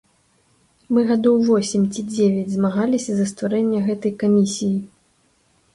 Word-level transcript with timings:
Мы 0.95 1.03
гадоў 1.09 1.37
восем 1.49 1.83
ці 1.93 2.01
дзевяць 2.15 2.49
змагаліся 2.55 3.11
за 3.19 3.25
стварэнне 3.35 3.79
гэтай 3.91 4.11
камісіі. 4.27 4.77